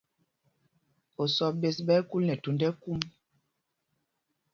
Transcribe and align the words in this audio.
Osɔ́ 1.21 1.49
ɓēs 1.59 1.77
ɓɛ́ 1.87 1.97
ɛ́ 2.01 2.07
kúl 2.09 2.23
nɛ 2.25 2.33
thūnd 2.41 2.61
ɛkúm. 2.69 3.01